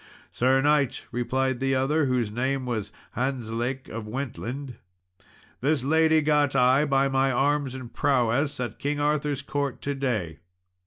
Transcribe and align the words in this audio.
"Sir 0.31 0.63
knight," 0.63 1.05
replied 1.11 1.59
the 1.59 1.75
other, 1.75 2.07
whose 2.07 2.31
name 2.31 2.65
was 2.65 2.91
Hantzlake 3.15 3.87
of 3.87 4.07
Wentland, 4.07 4.77
"this 5.59 5.83
lady 5.83 6.23
got 6.23 6.55
I, 6.55 6.85
by 6.85 7.07
my 7.07 7.31
arms 7.31 7.75
and 7.75 7.93
prowess, 7.93 8.59
at 8.59 8.79
King 8.79 8.99
Arthur's 8.99 9.43
court 9.43 9.79
to 9.83 9.93
day." 9.93 10.39